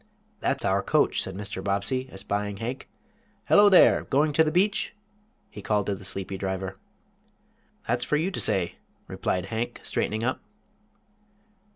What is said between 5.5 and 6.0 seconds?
he called to